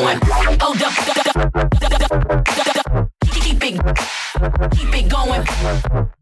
[0.00, 0.20] going.
[0.60, 0.92] Hold up,
[3.32, 3.74] keep it,
[4.76, 5.44] keep it going.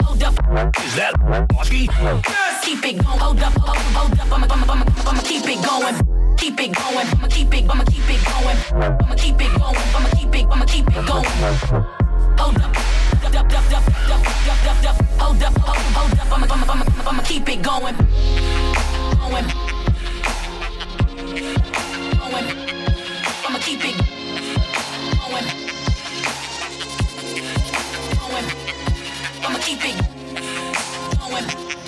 [0.03, 0.35] Hold up,
[0.81, 1.13] is that
[1.53, 1.89] Marky?
[1.93, 2.65] Yes.
[2.65, 3.19] Keep it going.
[3.19, 5.95] Hold up, hold up, I'ma, I'ma, I'ma keep it going.
[6.37, 7.07] Keep it going.
[7.07, 8.57] I'ma keep it, I'ma keep it going.
[9.03, 9.77] I'ma keep it going.
[9.95, 11.31] I'ma keep it, I'ma keep it going.
[12.39, 12.77] Hold up.
[15.19, 17.97] Hold up, hold up, I'ma, I'ma, I'ma, I'ma keep it going.
[19.21, 19.47] Going.
[22.19, 22.76] Going
[23.67, 23.97] keep it
[25.19, 25.45] going.
[28.21, 28.47] Going.
[29.43, 29.97] I'ma keep it
[31.19, 31.86] going.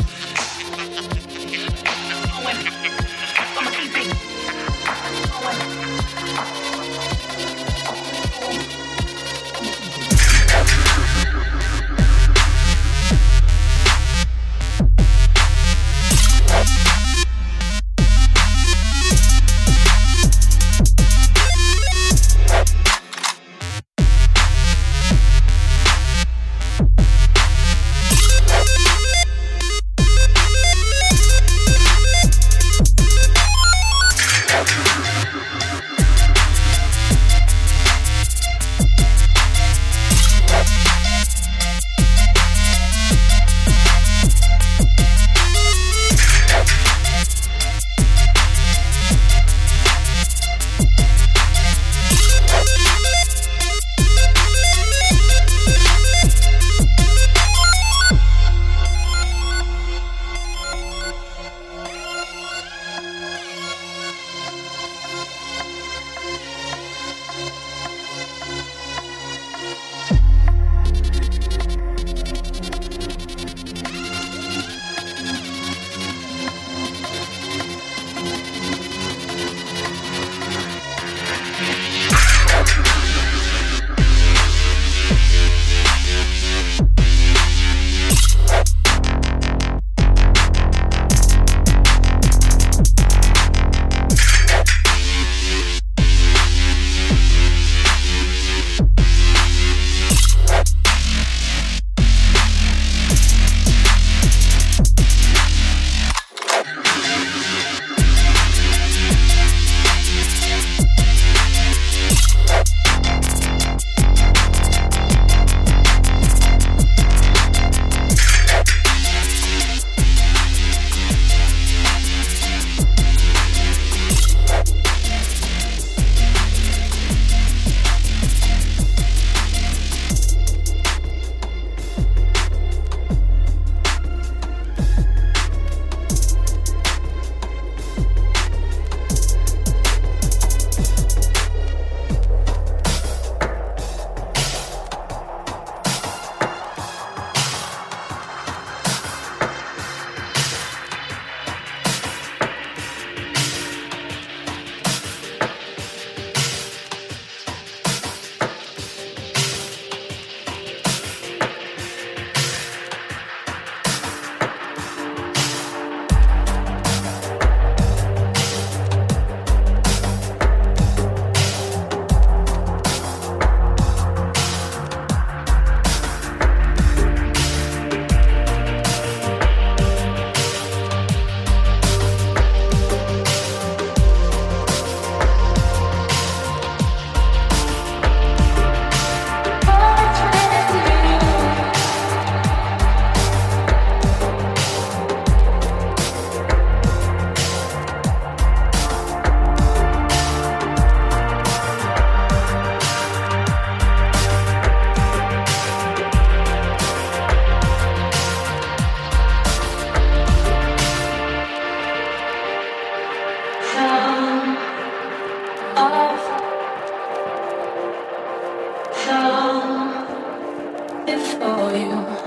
[221.17, 222.18] for you.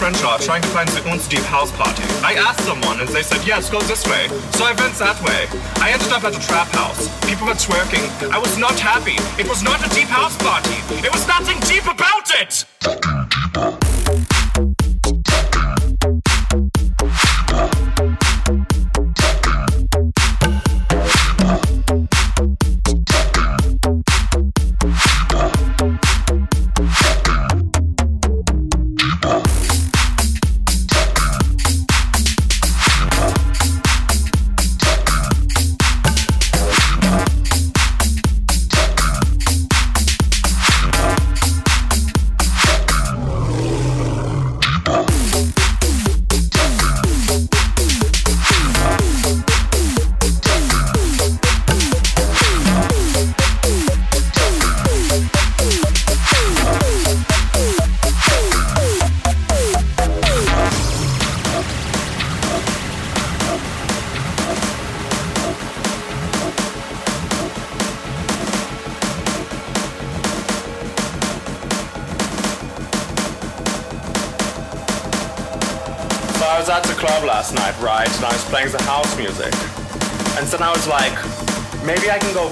[0.00, 2.02] Crenshaw trying to find Zoon's deep house party.
[2.24, 4.28] I asked someone and they said, yes, go this way.
[4.56, 5.44] So I went that way.
[5.76, 7.04] I ended up at a trap house.
[7.28, 8.08] People were twerking.
[8.32, 9.16] I was not happy.
[9.38, 10.80] It was not a deep house party.
[11.06, 13.19] It was nothing deep about it!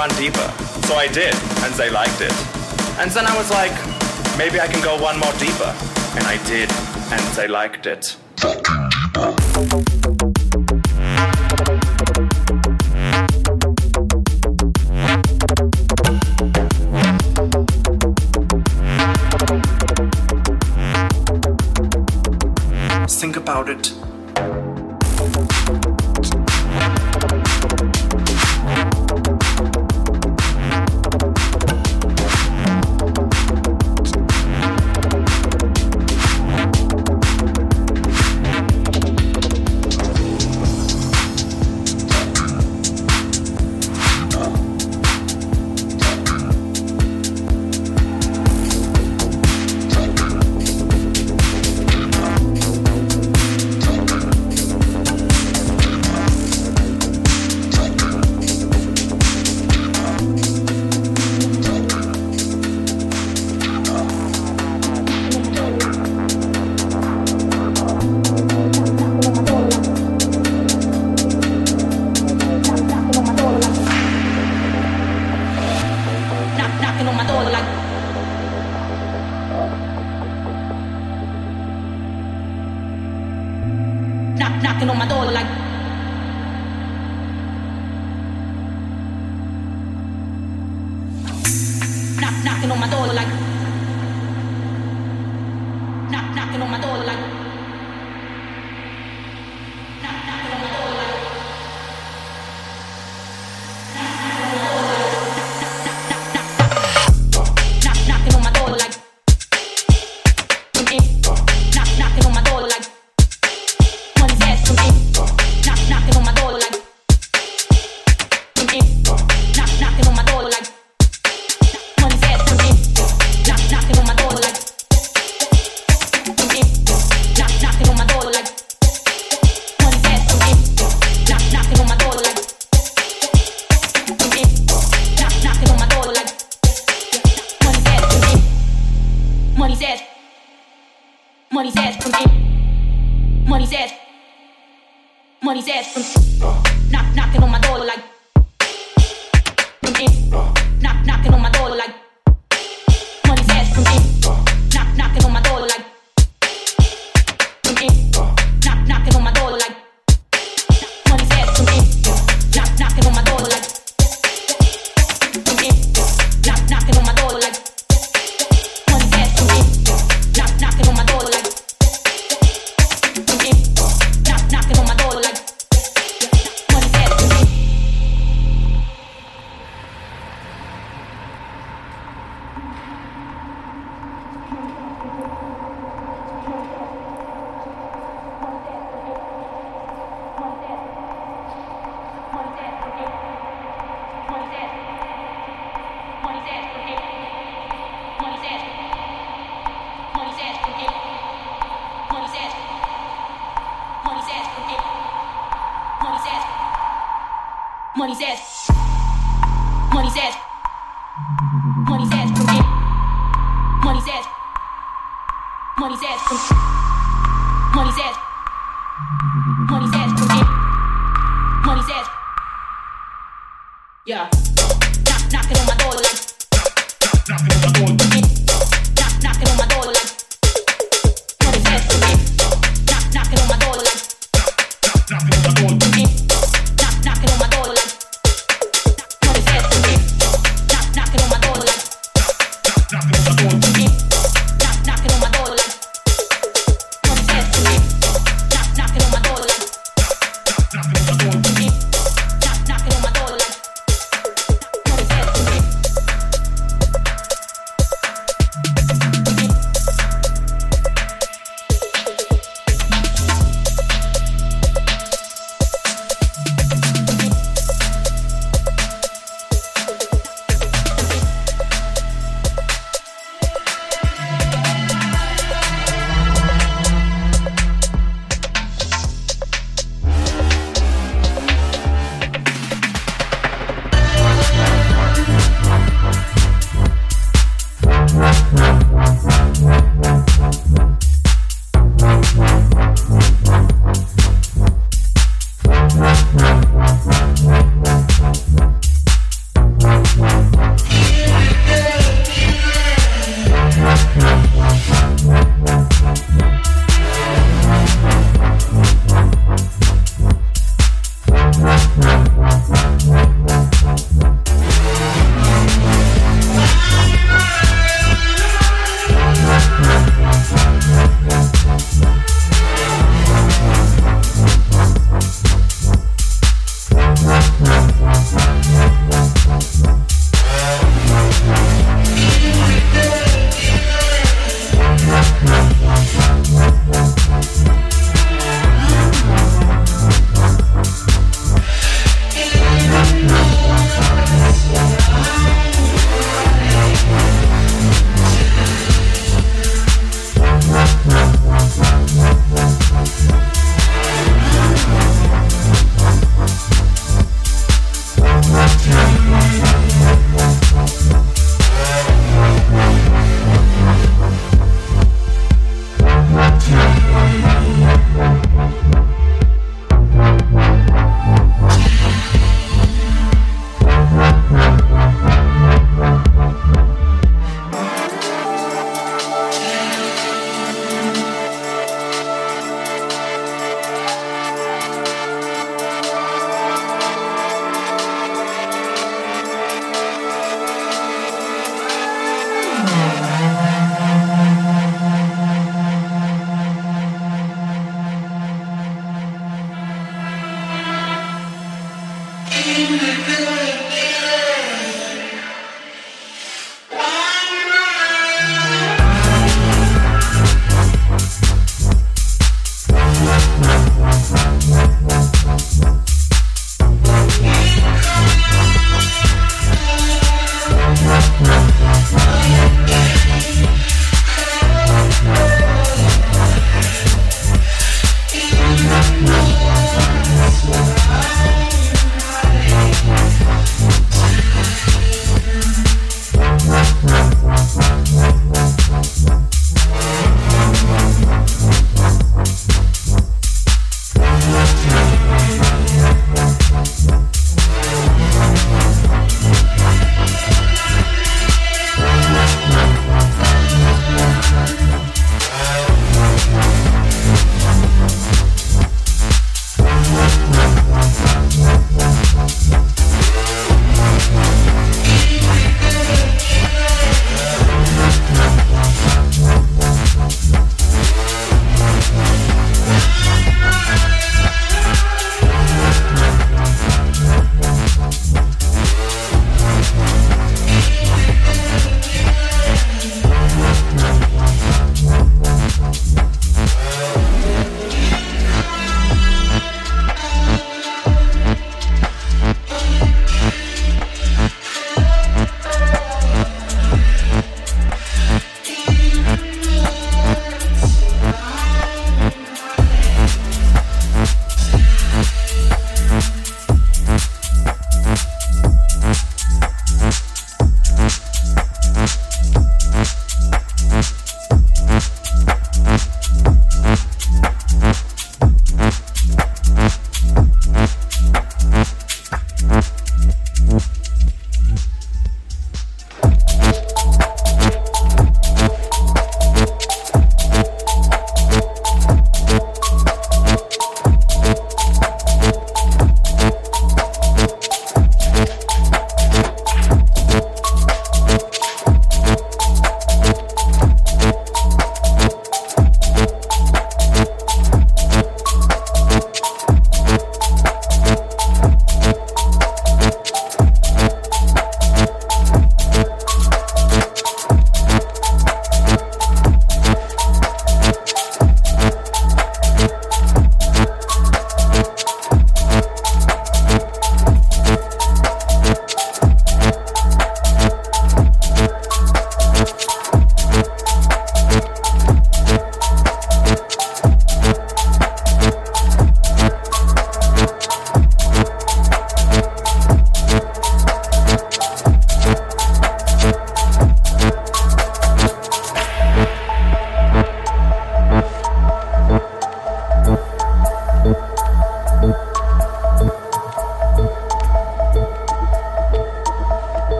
[0.00, 0.48] One deeper.
[0.88, 2.32] So I did, and they liked it.
[2.98, 3.76] And then I was like,
[4.38, 5.72] maybe I can go one more deeper.
[6.16, 6.72] And I did,
[7.12, 8.16] and they liked it.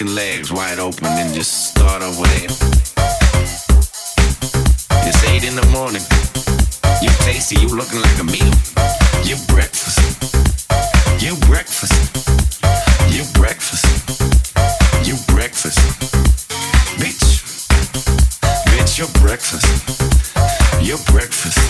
[0.00, 2.48] Chicken legs wide open and just start over there.
[5.04, 6.00] It's eight in the morning.
[7.02, 8.54] You tasty, you looking like a meal.
[9.28, 10.00] You breakfast.
[11.20, 11.92] You breakfast.
[13.12, 13.84] You breakfast.
[15.04, 15.78] You breakfast.
[16.96, 17.68] Bitch.
[18.72, 19.68] Bitch, your breakfast.
[20.80, 21.60] Your breakfast.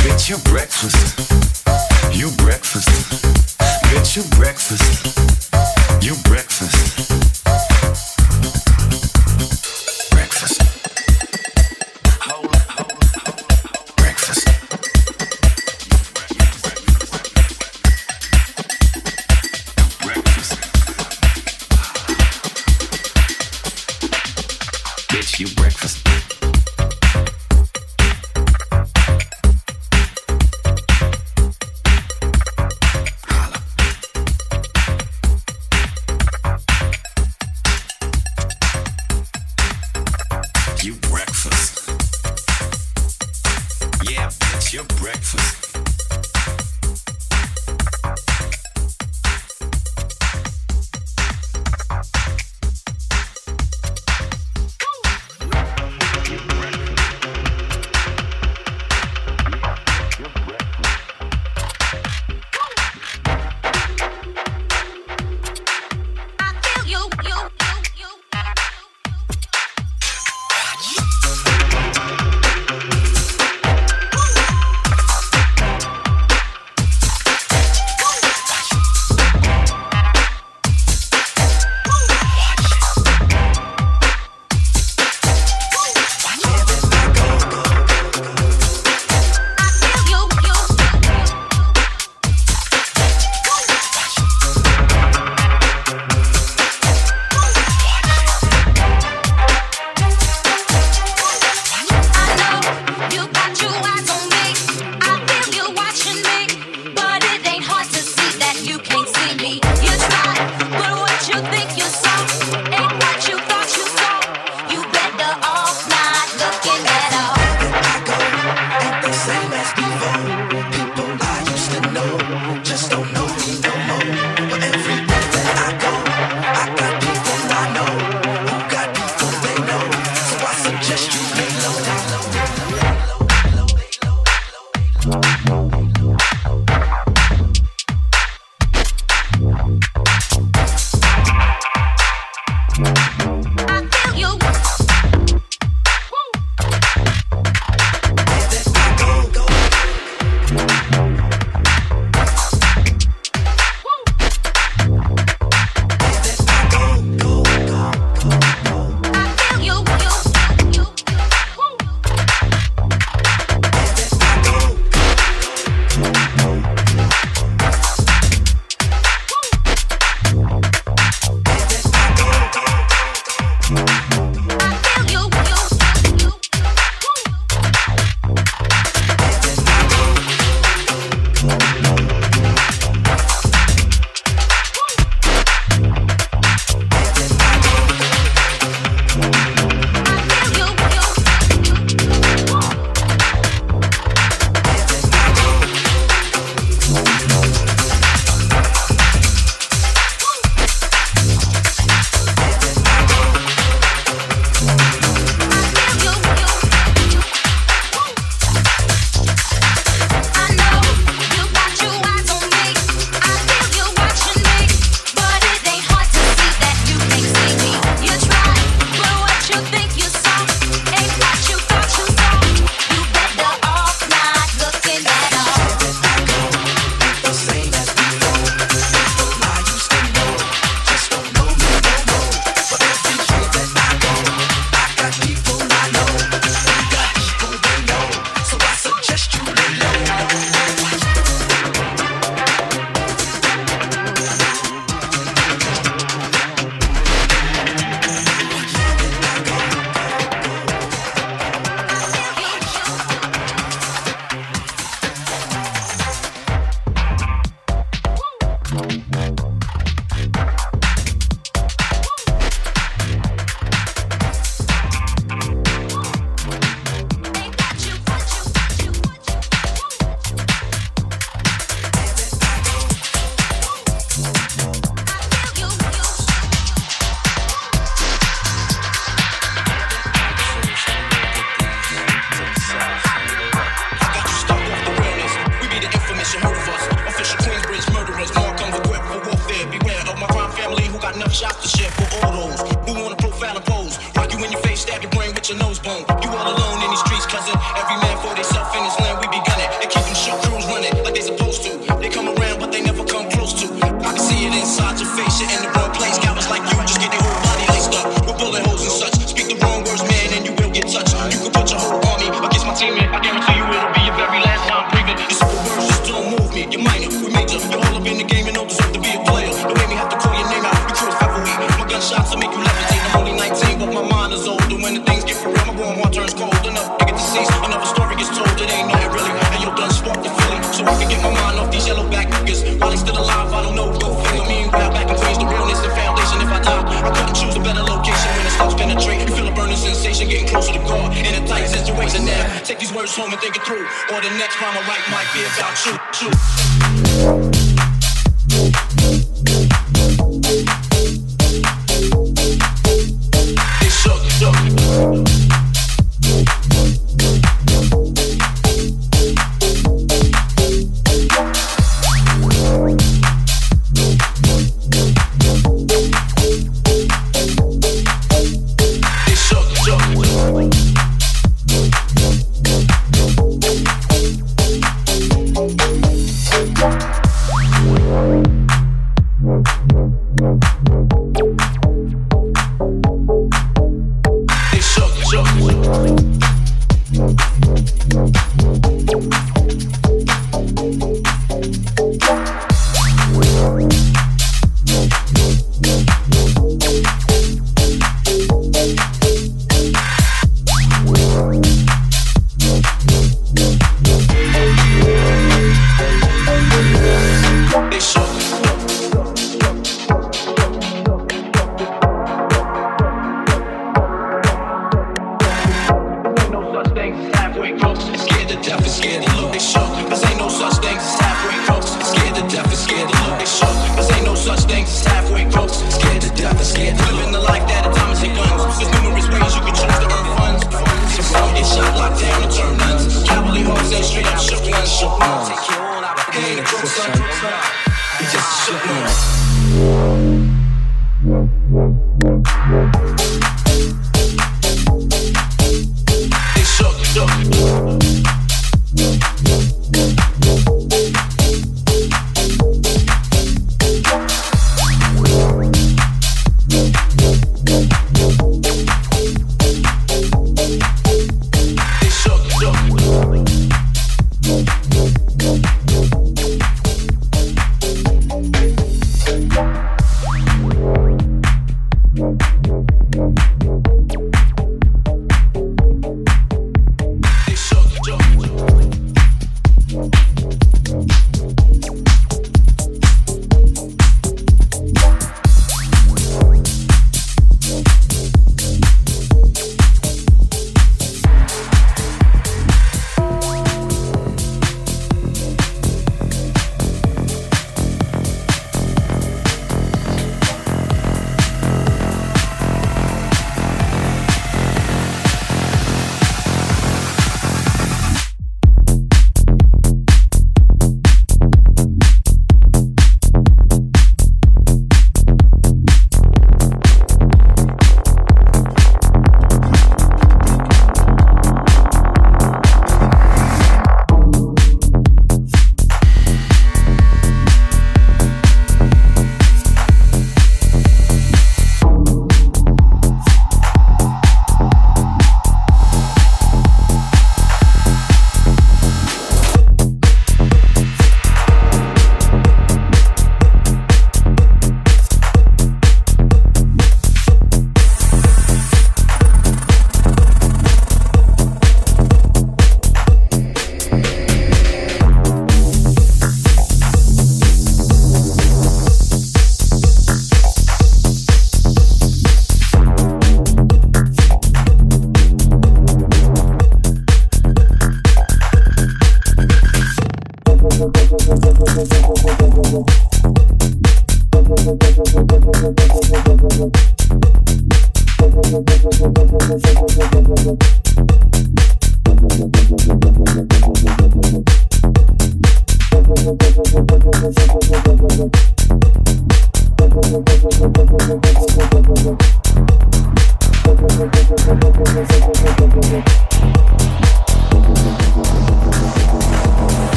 [0.00, 0.96] Bitch, your breakfast.
[2.10, 2.88] You breakfast.
[3.92, 6.02] Bitch, your breakfast.
[6.02, 6.93] You breakfast.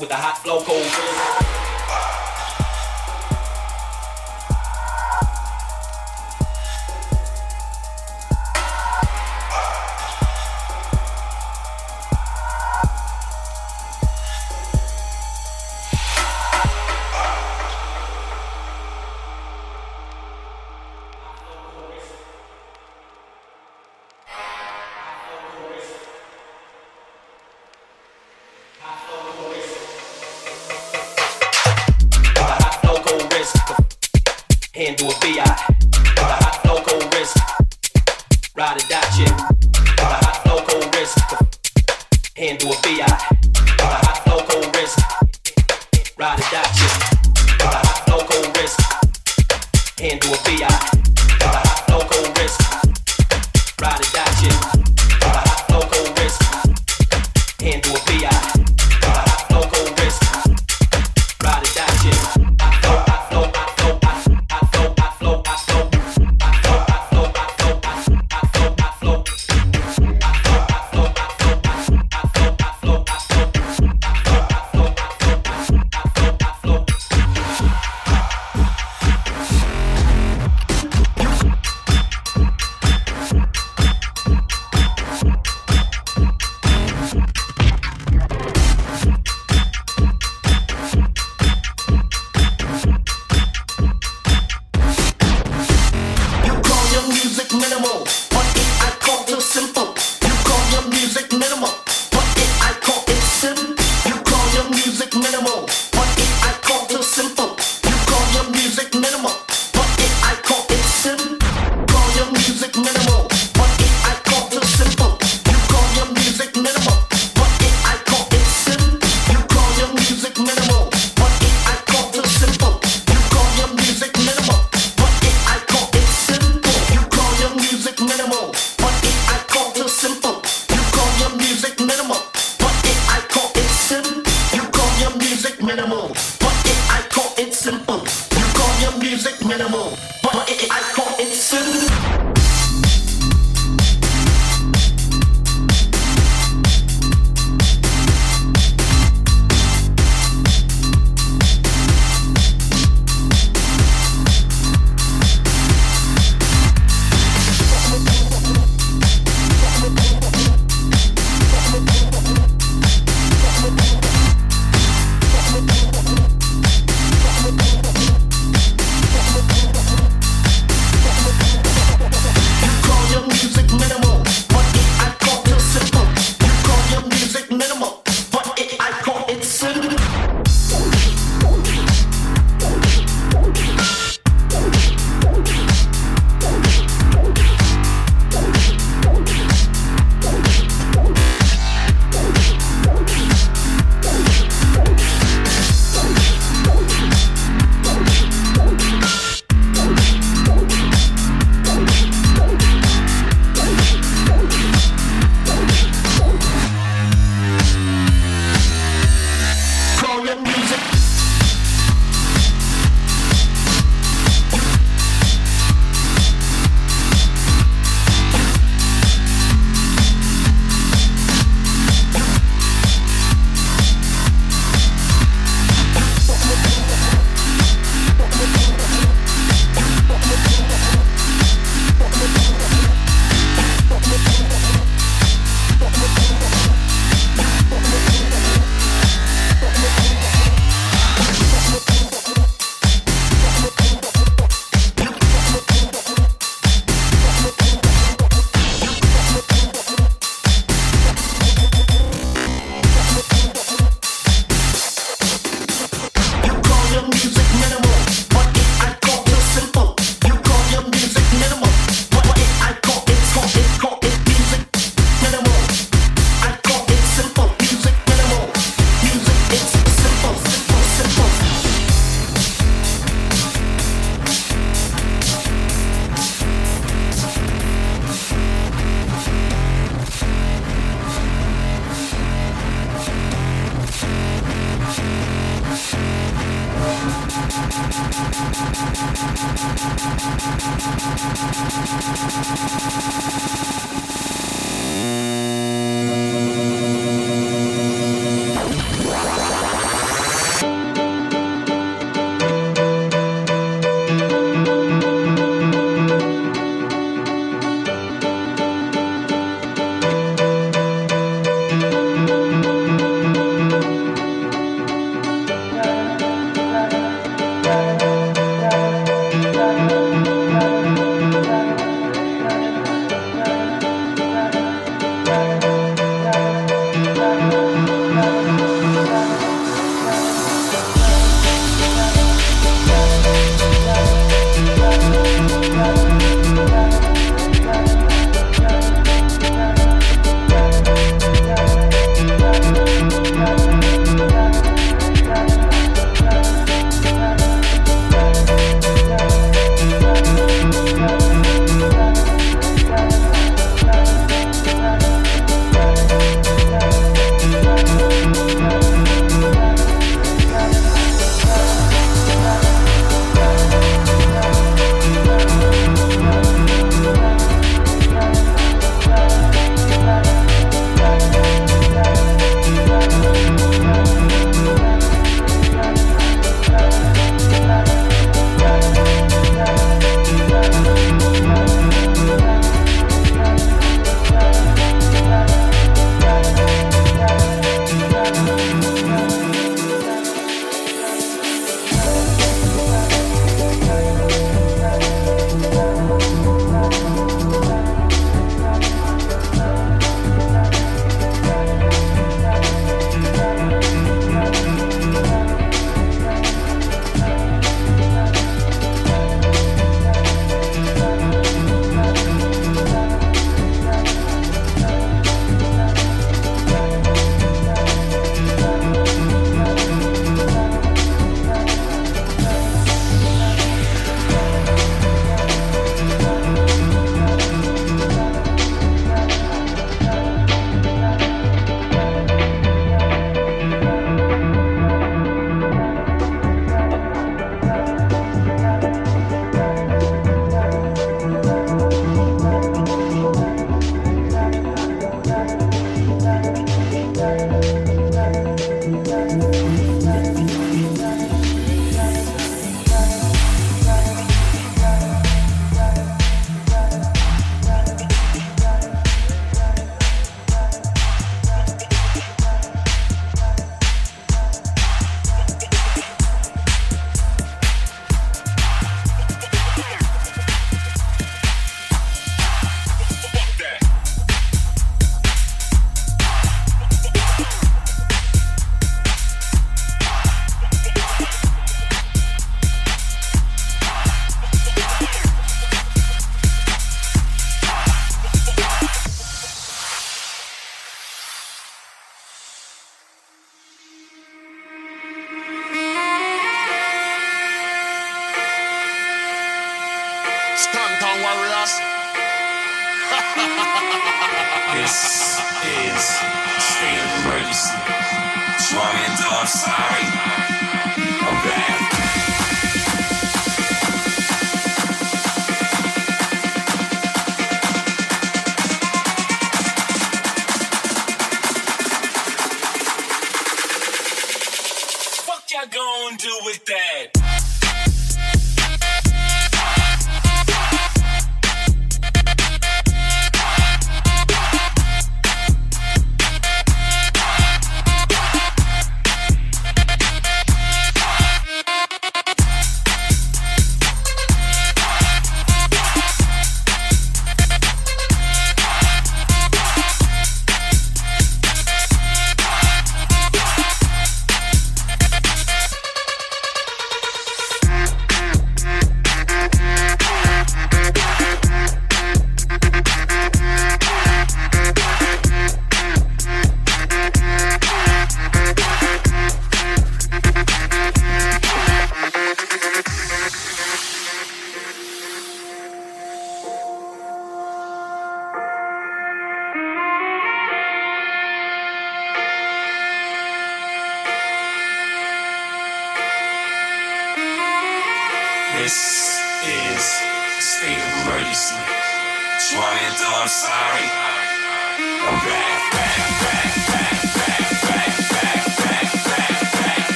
[0.00, 1.59] with the hot flow cold.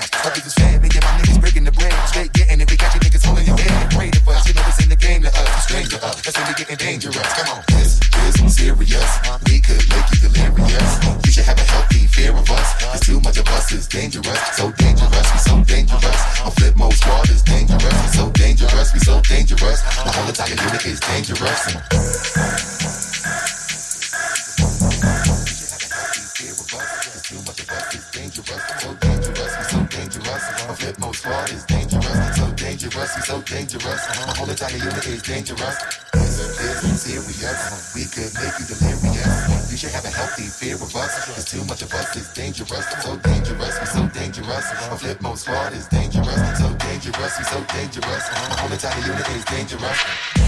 [0.00, 0.14] fast.
[0.14, 1.92] Fuck is me making my niggas breaking the bread.
[2.08, 3.94] Straight getting it, we got you niggas holding your head.
[3.94, 5.64] Waiting for us, you know this ain't the game to us.
[5.64, 7.32] Stranger up, uh, that's when we getting dangerous.
[7.34, 8.00] Come on, this
[8.40, 9.43] is serious.
[42.54, 44.48] dangerous, so dangerous, I'm so dangerous.
[44.48, 48.30] My Flipmode Squad is dangerous, so dangerous, I'm so dangerous.
[48.30, 50.43] My whole entire unit is dangerous.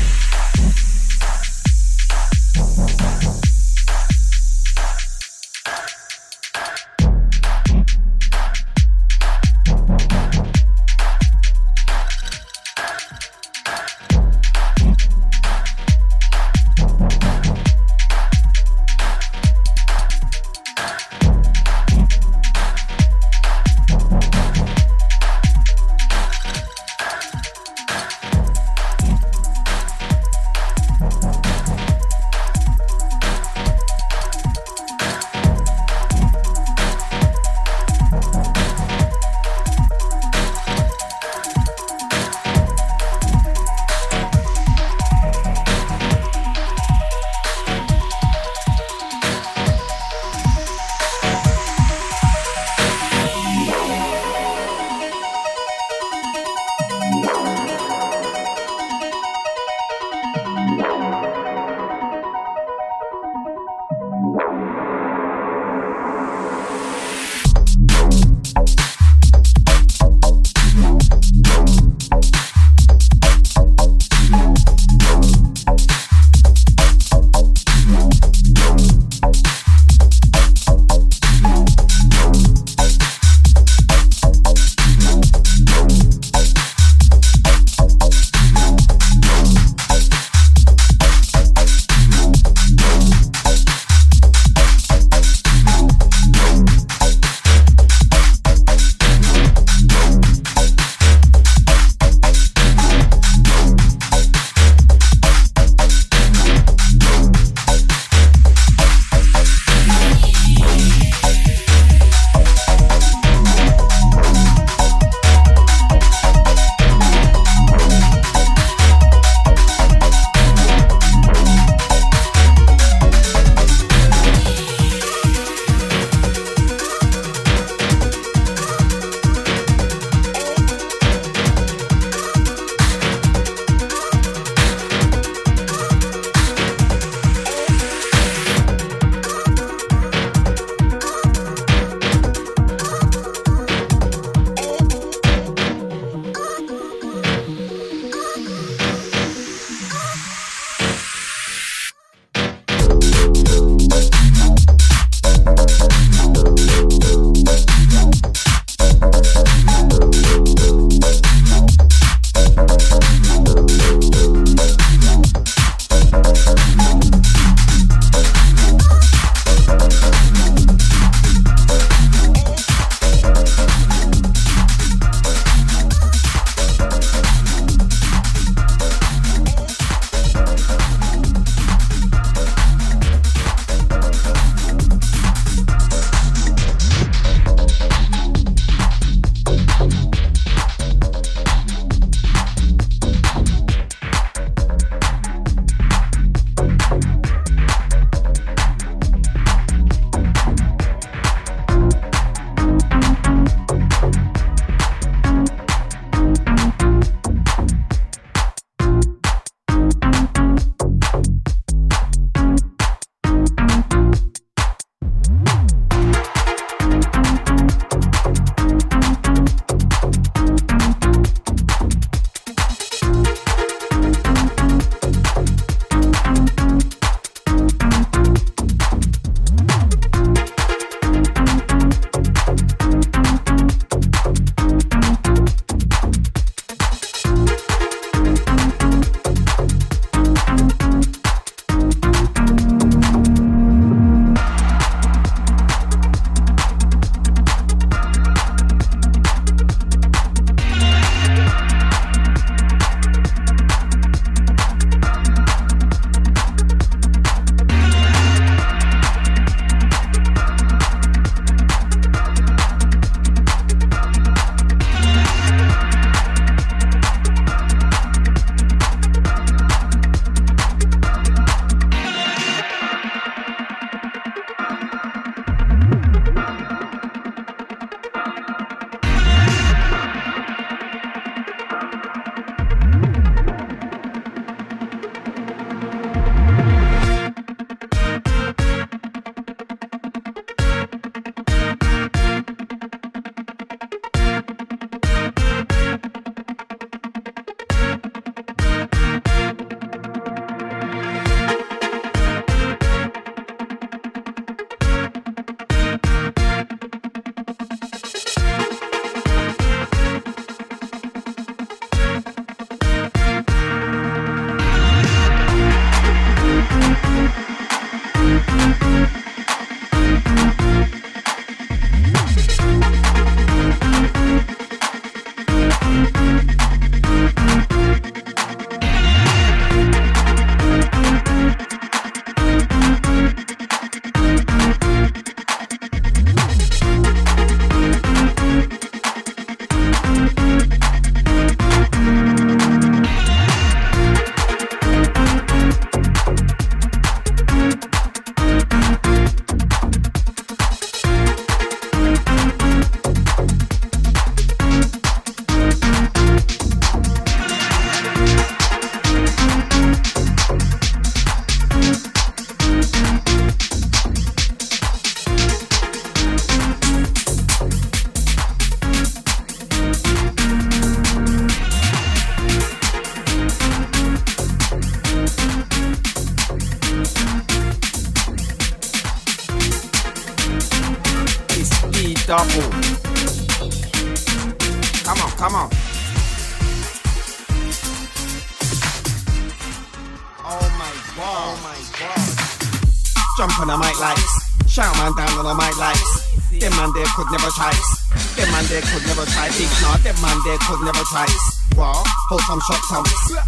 [402.57, 403.07] Some shot some.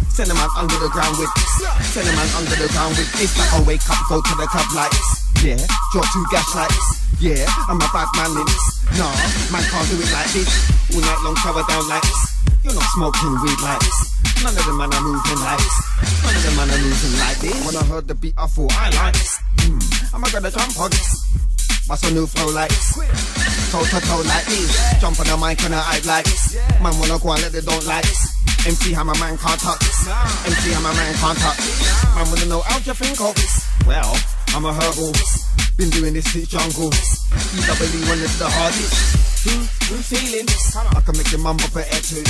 [0.09, 1.31] Send a man under the ground with.
[1.89, 3.09] Send a man under the ground with.
[3.17, 5.25] It's like a wake up, go to the club lights.
[5.41, 5.57] Yeah,
[5.93, 6.85] draw two gas lights.
[7.17, 8.47] Yeah, I'm a bad man in.
[8.99, 9.09] Nah,
[9.49, 10.49] man can't do it like this.
[10.93, 12.37] All night long, cover down lights.
[12.63, 14.13] You're not smoking weed lights.
[14.43, 15.75] None of them man are moving lights.
[16.21, 17.57] None of them man are moving like this.
[17.65, 19.17] When I heard the beat, I thought I like.
[19.63, 19.79] Hmm,
[20.13, 20.91] I'm gonna jump on.
[21.87, 22.73] What's a new flow like?
[23.73, 24.69] Toe to toe like this.
[25.01, 26.27] Jump on the mic and I act like.
[26.83, 28.05] Man wanna go and let they don't like.
[28.69, 30.05] MC how my man can't touch this.
[30.45, 31.81] MC how my man can't touch this.
[32.13, 33.65] Man wanna know how you think of this.
[33.89, 34.13] Well,
[34.53, 35.09] I'm a herbal.
[35.81, 36.93] Been doing this since jungle.
[36.93, 38.93] EWE when it's the hardest.
[39.41, 39.57] Who,
[39.89, 40.45] who feeling?
[40.93, 42.21] I can make your mum up a head too.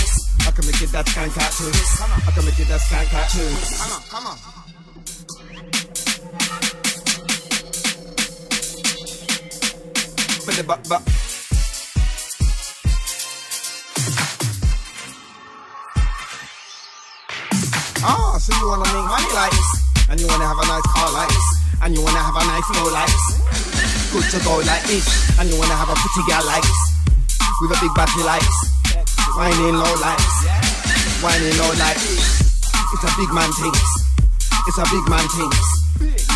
[0.48, 1.76] I can make your dad skank out too.
[2.08, 3.52] I can make your dad skank out too.
[18.70, 19.70] You wanna make money like this,
[20.14, 21.48] and you wanna have a nice car like this,
[21.82, 23.26] and you wanna have a nice flow like this.
[24.14, 25.10] Good to go like this,
[25.42, 26.82] and you wanna have a pretty girl like this,
[27.66, 28.60] with a big battery like this,
[29.34, 30.38] whining low like this,
[31.18, 32.46] whining low like this.
[32.94, 33.74] It's a big man thing.
[33.74, 35.50] It's a big man thing.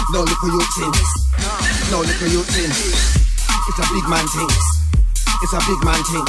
[0.10, 0.93] No little youth thing.
[1.93, 2.73] No little youth thing.
[2.73, 4.49] It's a big man thing.
[4.49, 6.26] It's a big man thing.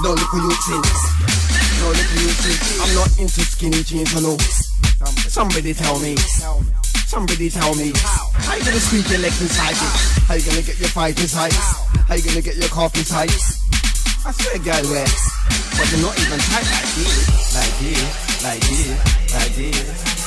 [0.00, 0.84] No little youth thing.
[1.84, 2.80] No little youth thing.
[2.80, 4.40] I'm not into skinny jeans, you know.
[5.32, 6.14] Somebody tell me.
[7.08, 7.90] Somebody tell me.
[7.96, 10.28] How you gonna squeeze your legs inside it?
[10.28, 11.54] How you gonna get your fight inside?
[12.04, 13.32] How you gonna get your cough tight?
[14.28, 15.08] I swear, girl, where?
[15.80, 20.21] But you're not even tight like this, like this, like this, like this,